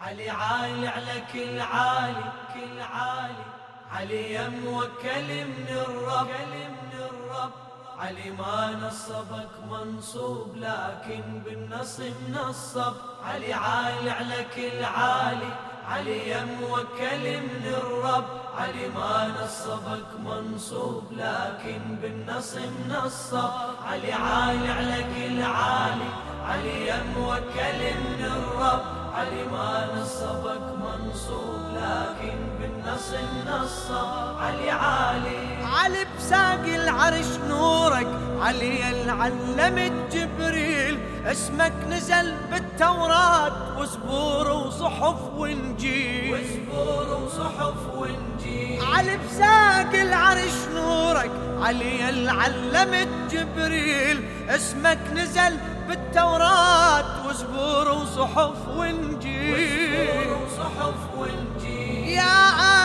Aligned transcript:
علي 0.00 0.30
عالي 0.30 0.88
على 0.88 1.22
كل 1.32 1.60
عالي 1.60 2.32
كل 2.54 2.80
عالي. 2.80 3.44
علي 3.92 4.34
يم 4.34 4.66
وكل 4.66 5.44
من 5.44 5.68
الرب 5.68 6.28
من 6.52 6.92
الرب 7.00 7.52
علي 7.98 8.30
ما 8.30 8.76
نصبك 8.82 9.48
منصوب 9.70 10.56
لكن 10.56 11.42
بالنصب 11.44 12.12
نصب. 12.30 12.94
علي 13.24 13.52
عالي 13.52 14.10
على 14.10 14.44
كل 14.56 14.84
عالي 14.84 15.52
علي 15.88 16.30
يم 16.30 16.62
وكل 16.62 17.40
من 17.40 17.64
الرب. 17.66 18.24
علي 18.58 18.88
ما 18.88 19.32
نصبك 19.40 20.20
منصوب 20.20 21.12
لكن 21.12 21.80
بالنصب 22.02 22.72
نصب. 22.88 23.50
علي 23.86 24.12
عالي 24.12 24.68
على 24.68 25.04
كل 25.14 25.42
عالي 25.42 26.10
علي 26.48 26.88
يم 26.88 27.24
وكل 27.28 27.80
من 28.04 28.24
الرب. 28.24 29.05
علي 29.16 29.44
ما 29.52 29.88
نصبك 29.96 30.60
منصوب 30.80 31.60
لكن 31.76 32.36
بالنصب 32.60 33.28
نصب 33.46 34.40
علي 34.40 34.70
عالي. 34.70 35.64
علي 35.64 36.06
بساق 36.18 36.64
العرش 36.66 37.26
نورك 37.48 38.06
علي 38.40 38.90
العلمت 38.90 39.92
جبريل. 40.12 40.98
اسمك 41.26 41.72
نزل 41.88 42.34
بالتوراة 42.50 43.78
وزبور 43.78 44.50
وصحف 44.50 45.20
وإنجيل. 45.36 46.34
وزبور 46.34 47.22
وصحف 47.22 47.94
وإنجيل. 47.96 48.84
علي 48.84 49.16
بساق 49.16 49.92
العرش 49.94 50.56
نورك 50.74 51.30
علي 51.62 52.08
العلمت 52.08 53.08
جبريل. 53.30 54.24
اسمك 54.48 54.98
نزل 55.12 55.58
بالتوراة 55.88 57.28
وزبور 57.28 57.90
وصحف 57.90 58.68
وانجيل 58.76 60.28
وصحف 60.30 60.94
وانجيل 61.16 62.08
يا 62.08 62.36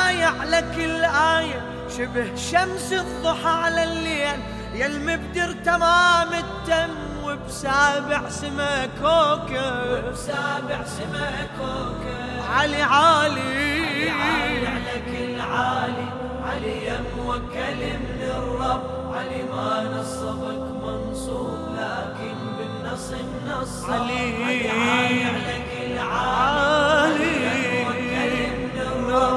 آية 0.09 0.26
على 0.26 0.64
كل 0.76 1.03
آية 1.06 1.61
شبه 1.98 2.36
شمس 2.36 2.94
الضحى 2.94 3.50
على 3.50 3.84
الليل. 3.84 4.39
يا 4.73 4.86
المبدر 4.86 5.56
تمام 5.66 6.28
التم 6.34 6.95
وبسابع 7.23 8.30
سما 8.30 8.86
كوكب. 8.86 10.06
وبسابع 10.08 10.83
سما 10.86 11.48
كوكب. 11.59 12.45
علي 12.50 12.81
عالي. 12.81 14.09
علي 14.09 14.67
على 14.67 15.02
كل 15.06 15.42
عالي. 15.42 16.06
علي 16.45 16.88
يم 16.88 17.06
وكل 17.28 17.81
من 18.04 18.22
الرب. 18.22 19.14
علي 19.16 19.44
ما 19.44 19.83
نصبك 19.83 20.83
منصوب 20.83 21.59
لكن 21.78 22.51
بالنصب 22.92 23.16
نصب 23.47 23.92
علي 23.92 24.70
علي 24.70 25.23
على 25.23 25.56
كل 25.72 25.97
عالي 26.00 27.31
عالي 27.48 27.83
وكل 27.88 28.33
من 28.59 28.78
الرب 28.81 29.31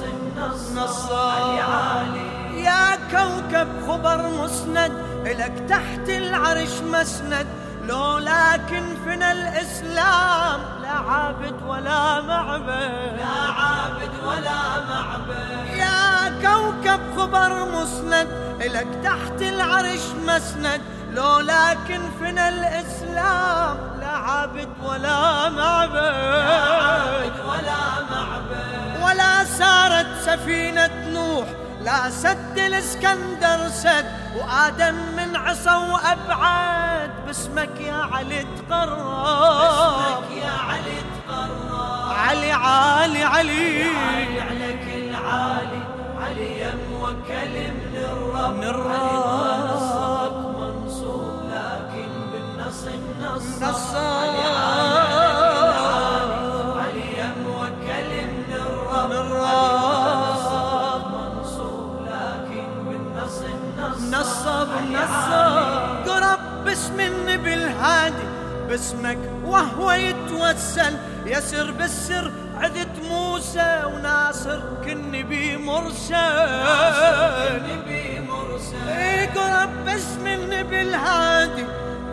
بالنصب 0.00 0.76
نصب 0.76 1.12
علي 1.12 1.60
عالي 1.60 2.26
يا 2.64 2.96
كوكب 3.10 3.68
خبر 3.88 4.18
مسند 4.28 4.92
إلك 5.26 5.54
تحت 5.68 6.08
العرش 6.08 6.80
مسند. 6.92 7.46
لولاكن 7.88 8.84
فينا 9.04 9.32
الإسلام 9.32 10.60
لا 10.82 10.90
عابد 10.90 11.62
ولا 11.66 12.20
معبد. 12.20 13.16
لا 13.18 13.52
عابد 13.60 14.10
ولا 14.26 14.60
معبد. 14.90 15.66
يا 15.76 16.28
كوكب 16.42 17.00
خبر 17.16 17.64
مسند 17.64 18.28
إلك 18.60 18.86
تحت 19.04 19.42
العرش 19.42 20.04
مسند. 20.26 20.80
لولاكن 21.12 22.00
فينا 22.18 22.48
الإسلام 22.48 23.76
لا 24.00 24.06
عابد 24.06 24.68
ولا 24.82 25.48
معبد. 25.48 26.14
عابد 26.82 27.40
ولا 27.48 27.80
معبد. 28.10 29.04
ولا 29.04 29.44
سارت 29.44 30.06
سفينة 30.26 30.90
نوح 31.08 31.48
لا 31.84 32.10
سد 32.10 32.58
الإسكندر 32.58 33.68
سد. 33.68 34.06
وآدم 34.36 35.18
من 35.34 35.40
عصا 35.40 35.76
وأبعد 35.76 37.10
باسمك 37.26 37.80
يا 37.80 37.94
علي 38.12 38.46
تقرب. 38.68 38.98
اسمك 38.98 40.30
يا 40.42 40.50
علي 40.68 40.98
تقرب. 41.26 42.12
علي 42.12 42.52
عالي 42.52 43.22
علي. 43.24 43.82
علي 43.82 44.40
على 44.40 44.72
كل 44.84 45.14
عالي 45.14 45.82
علي 46.20 46.60
يم 46.62 47.02
وكل 47.02 47.54
من 47.74 47.96
الرب 47.96 48.54
من 48.56 48.64
الرب. 48.64 48.90
علي 48.90 50.34
منصوب 50.58 51.42
لكن 51.50 52.10
بالنصب 52.32 53.02
نصب 53.20 53.62
باسمك 68.84 69.18
وهو 69.44 69.92
يتوسل 69.92 70.96
يسر 71.26 71.70
بالسر 71.70 72.32
عدت 72.56 72.98
موسى 73.10 73.82
وناصر 73.84 74.60
كالنبي 74.84 75.56
مرسل. 75.56 76.14
النبي 76.14 78.20
مرسل. 78.20 78.88
اقرب 78.88 79.84
باسم 79.84 80.26
النبي 80.26 80.82
الهادي 80.82 81.64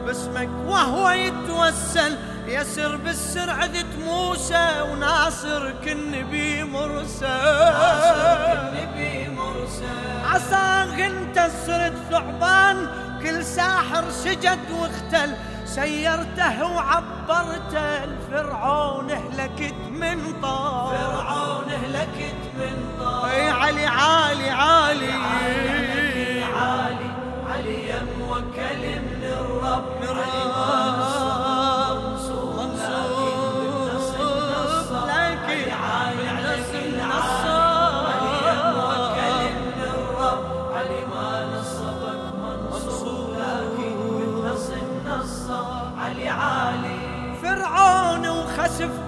باسمك 0.06 0.50
وهو 0.68 1.10
يتوسل 1.10 2.18
يسر 2.48 2.96
بالسر 2.96 3.50
عدت 3.50 4.00
موسى 4.06 4.82
وناصر 4.92 5.74
كالنبي 5.86 6.64
مرسل. 6.64 7.26
النبي 7.26 9.30
مرسل. 9.30 10.26
عصاه 10.26 11.06
أنت 11.06 11.50
صرت 11.68 11.94
ثعبان 12.12 12.88
كل 13.24 13.46
ساحر 13.46 14.12
سجد 14.12 14.60
واختل. 14.80 15.34
سيرته 15.76 16.66
وعبرته 16.76 18.04
الفرعون 18.04 19.12
اهلكت 19.12 19.76
من 19.92 20.42
طار 20.42 20.98
فرعون 20.98 21.70
هلكت 21.70 22.42
من 22.60 22.96
طار 23.00 23.30
اي 23.30 23.50
علي 23.50 23.86
عالي 23.86 24.21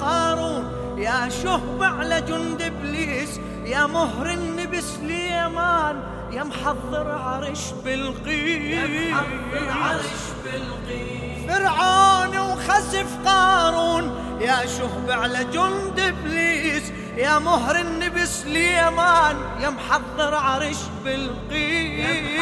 قارون 0.04 0.72
يا 0.98 1.30
شهب 1.30 1.84
على 1.84 2.22
جند 2.22 2.62
إبليس 2.62 3.40
يا 3.66 3.86
مهر 3.86 4.30
النبي 4.32 4.82
سليمان 4.82 6.04
يا 6.32 6.44
محضر 6.44 7.12
عرش 7.12 7.60
بالقيس 7.86 9.14
العرش 9.54 10.24
بالقيس 10.44 11.48
فرعون 11.48 12.38
وخسف 12.38 13.08
قارون 13.26 14.16
يا 14.42 14.66
شهب 14.66 15.12
على 15.12 15.44
جند 15.44 16.00
إبليس 16.00 16.84
يا 17.18 17.40
مهر 17.40 17.76
النبي 17.80 18.26
سليمان 18.26 19.36
يا 19.62 19.70
محضر 19.70 20.36
عرش 20.36 20.76
حب 20.78 21.04
بالقيس 21.04 22.40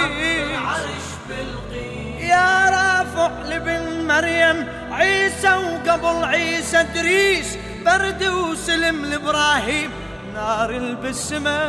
العرش 0.50 1.08
بالقيس 1.30 2.11
يا 2.32 2.70
رافع 2.76 3.32
لبن 3.52 4.08
مريم 4.08 4.58
عيسى 4.92 5.54
وقبل 5.54 6.18
عيسى 6.26 6.80
إدريس 6.80 7.58
برد 7.86 8.24
وسلم 8.24 9.06
لإبراهيم. 9.06 9.92
نار 10.36 10.70
البسمة 10.70 11.60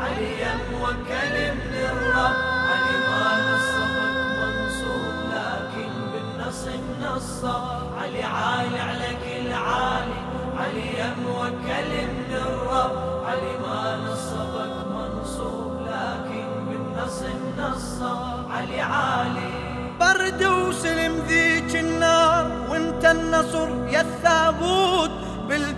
علي 0.00 0.30
يم 0.42 0.60
وكل 0.82 1.36
من 1.58 1.74
الرب 1.92 2.38
علي 2.68 2.94
ما 3.08 3.24
نصبك 3.48 4.16
منصوب 4.38 5.14
لكن 5.32 5.90
بالنصب 6.12 6.84
نصب 7.02 7.81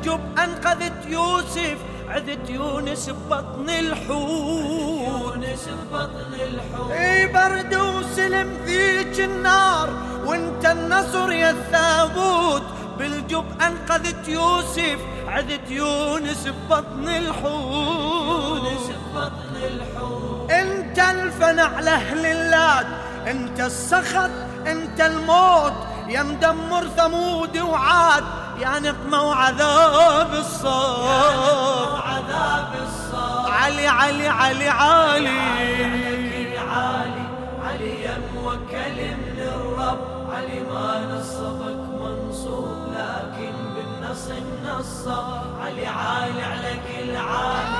بالجب 0.04 0.38
انقذت 0.38 1.06
يوسف 1.06 1.76
عذت 2.08 2.50
يونس 2.50 3.10
ببطن 3.10 3.70
الحوت. 3.70 5.34
يونس 5.34 5.68
ببطن 5.68 6.34
الحوت. 6.34 6.90
إي 6.90 7.26
برد 7.26 7.74
وسلم 7.74 8.58
ذيك 8.64 9.20
النار 9.20 9.90
وانت 10.24 10.66
النصر 10.66 11.32
يا 11.32 11.50
الثابوت. 11.50 12.62
بالجب 12.98 13.44
انقذت 13.62 14.28
يوسف 14.28 14.98
عذت 15.28 15.70
يونس 15.70 16.48
ببطن 16.48 17.08
الحوت. 17.08 18.62
يونس 18.62 18.90
ببطن 18.90 19.56
الحوت. 19.56 20.50
انت 20.50 20.98
الفنع 20.98 21.80
لأهل 21.80 22.26
اللات 22.26 22.86
انت 23.26 23.60
السخط 23.60 24.30
انت 24.66 25.00
الموت. 25.00 25.72
يا 26.08 26.22
مدمر 26.22 26.88
ثمود 26.96 27.58
وعاد 27.58 28.24
يا 28.58 28.78
نقمة 28.78 29.22
وعذاب 29.22 30.34
الصاد 30.34 31.38
وعذاب 31.92 32.72
الصاد 32.86 33.50
علي 33.52 33.86
علي 33.88 34.28
علي 34.28 34.68
علي. 34.68 35.28
علي 36.58 37.24
علي 37.64 38.02
يا 38.02 38.18
موكل 38.34 38.98
من 39.22 39.38
الرب 39.38 39.98
علي 40.34 40.60
ما 40.60 41.06
نصبك 41.14 41.80
منصوب 42.00 42.76
لكن 42.94 43.52
بالنصب 43.74 44.44
نصب 44.66 45.24
علي 45.60 45.86
عالي 45.86 46.42
على 46.42 46.72
كل 46.88 47.16
عالي 47.16 47.74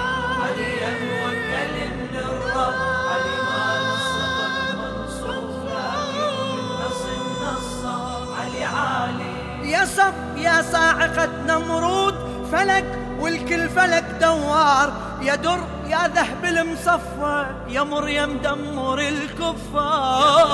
عالي 9.84 10.42
يا 10.42 10.62
صاعقة 10.72 11.28
نمرود 11.48 12.14
فلك 12.52 12.98
والكل 13.20 13.69
فلك 13.69 14.04
دوار. 14.20 14.92
يا 15.22 15.34
در 15.34 15.58
يا 15.86 16.08
ذهب 16.08 16.44
المصفى 16.44 17.46
يا 17.69 17.82
مريم 17.82 18.38
دمر 18.38 18.98
الكفار. 18.98 20.44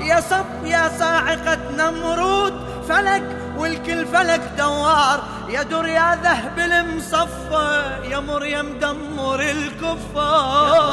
يا 0.00 0.20
صب 0.20 0.64
يا 0.64 0.90
صاعقة 0.98 1.58
نمرود 1.76 2.54
فلك 2.88 3.36
والكل 3.58 4.06
فلك 4.06 4.40
دوار. 4.58 5.20
يا 5.48 5.62
در 5.62 5.86
يا 5.86 6.18
ذهب 6.22 6.58
المصفى 6.58 7.98
يا 8.10 8.20
مريم 8.20 8.78
دمر 8.78 9.40
الكفار. 9.40 10.88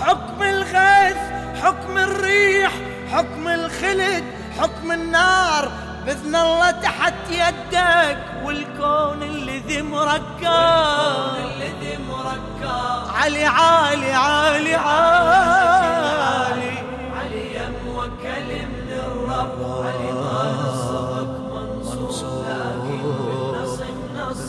حكم 0.00 0.42
الغيث 0.42 1.16
حكم 1.62 1.98
الريح 1.98 2.53
حكم 3.14 3.48
الخلد 3.48 4.24
حكم 4.58 4.92
النار 4.92 5.68
بإذن 6.06 6.36
الله 6.36 6.70
تحت 6.70 7.14
يدك 7.30 8.18
والكون 8.44 9.22
اللي 9.22 9.58
ذي 9.58 9.82
مركب. 9.82 10.46
الذي 11.44 11.98
مركب. 12.08 13.14
علي 13.14 13.44
عالي 13.46 14.12
عالي 14.12 14.74
عالي 14.74 16.04
علي 17.16 17.54
يا 17.54 17.72
موكل 17.86 18.50
من 18.72 18.88
الرب 18.92 19.84
علي 19.86 20.12
ما 20.12 20.54
نصبك 20.60 21.32
منصوب 21.54 22.44
لكن 22.48 23.02
بالنصب 23.02 23.84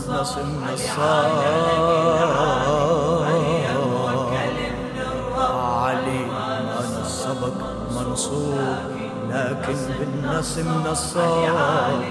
نصب. 0.09 0.39
علي 0.63 0.89
علي 0.89 2.74
لكن 9.35 9.75
بالنصب 9.99 10.67
نصاب 10.87 12.01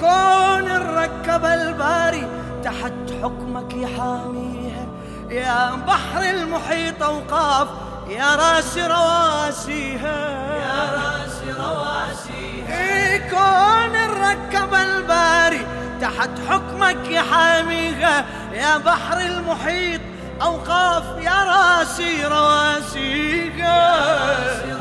كون 0.00 0.70
الركب 0.70 1.44
الباري 1.44 2.28
تحت 2.64 2.92
حكمك 3.22 3.74
يحاميها 3.74 4.86
يا 5.30 5.74
بحر 5.74 6.22
المحيط 6.30 7.02
أوقاف 7.02 7.68
يا 8.08 8.34
راس 8.36 8.78
رواسيها. 8.78 10.18
يا 10.56 10.92
راس 10.92 11.56
رواسيها. 11.58 12.68
إيه 12.68 13.30
كون 13.30 13.96
الركب 13.96 14.74
الباري 14.74 15.66
تحت 16.00 16.30
حكمك 16.48 17.08
يحاميها 17.10 18.24
يا 18.52 18.76
بحر 18.78 19.20
المحيط 19.20 20.00
أوقاف 20.42 21.04
يا 21.20 21.44
راسي 21.44 22.24
رواسيها. 22.24 22.28
رواسيها. 22.28 24.68
يا 24.68 24.76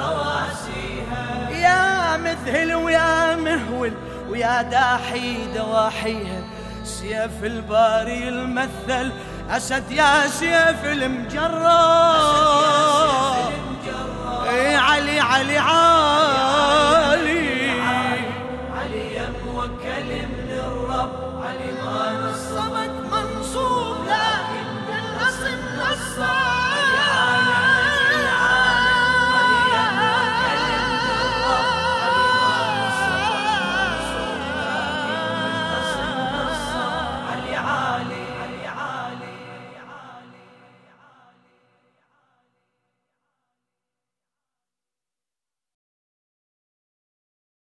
مذهل 2.33 2.75
ويا 2.75 3.35
مهول 3.35 3.94
ويا 4.30 4.62
داحي 4.62 5.38
دواحيها 5.56 6.41
سيف 6.83 7.44
الباري 7.44 8.30
المثل 8.30 9.12
أسد 9.50 9.91
يا 9.91 10.27
سيف 10.27 10.85
المجرد 10.85 11.63
إيه 14.50 14.77
علي 14.77 15.19
علي 15.19 15.57
عالي 15.57 17.03